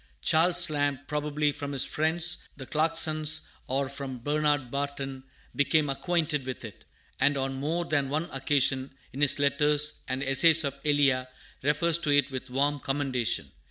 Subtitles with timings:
[0.23, 5.23] Charles Lamb, probably from his friends, the Clarksons, or from Bernard Barton,
[5.55, 6.85] became acquainted with it,
[7.19, 11.27] and on more than one occasion, in his letters and Essays of Elia,
[11.61, 13.51] refers to it with warm commendation.